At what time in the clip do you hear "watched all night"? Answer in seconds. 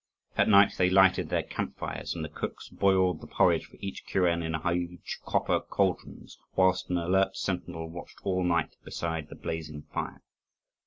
7.87-8.77